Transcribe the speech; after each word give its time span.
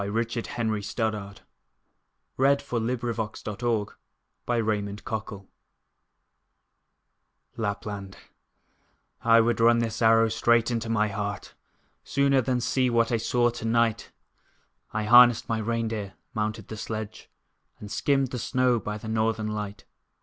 Richard 0.03 0.47
Henry 0.57 0.81
Stoddard 0.81 1.41
The 2.35 2.57
Sledge 2.57 3.43
at 3.43 3.53
the 3.53 3.85
Gate 3.85 5.43
Lapland 7.55 8.17
I 9.23 9.41
WOULD 9.41 9.59
run 9.59 9.77
this 9.77 10.01
arrow 10.01 10.27
straight 10.29 10.71
into 10.71 10.89
my 10.89 11.07
heart 11.09 11.53
Sooner 12.03 12.41
than 12.41 12.59
see 12.61 12.89
what 12.89 13.11
I 13.11 13.17
saw 13.17 13.51
to 13.51 13.65
night. 13.65 14.11
I 14.91 15.03
harnessed 15.03 15.47
my 15.47 15.59
rein 15.59 15.87
deer, 15.89 16.15
mounted 16.33 16.69
the 16.69 16.77
sledge, 16.77 17.29
And 17.79 17.91
skimmed 17.91 18.29
the 18.31 18.39
snow 18.39 18.79
by 18.79 18.97
the 18.97 19.07
northern 19.07 19.49
light. 19.49 19.85